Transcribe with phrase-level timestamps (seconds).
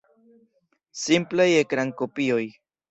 [1.03, 2.45] Simplaj ekrankopioj.